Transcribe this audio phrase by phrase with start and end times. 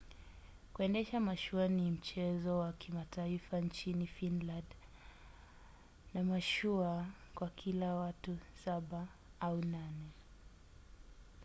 [0.73, 4.63] kuendesha mashua ni mchezo wa kimataifa nchini finland
[6.13, 9.07] na mashua kwa kila watu saba
[9.39, 10.11] au nane